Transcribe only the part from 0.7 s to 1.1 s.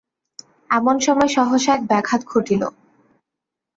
এমন